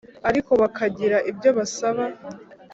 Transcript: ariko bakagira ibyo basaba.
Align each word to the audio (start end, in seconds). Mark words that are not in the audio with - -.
ariko 0.29 0.51
bakagira 0.61 1.17
ibyo 1.31 1.49
basaba. 1.57 2.03